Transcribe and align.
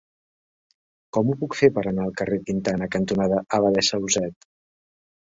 Com 1.17 1.29
ho 1.29 1.35
puc 1.43 1.59
fer 1.59 1.69
per 1.77 1.85
anar 1.93 2.07
al 2.07 2.17
carrer 2.23 2.41
Quintana 2.49 2.91
cantonada 2.99 3.47
Abadessa 3.61 4.05
Olzet? 4.05 4.53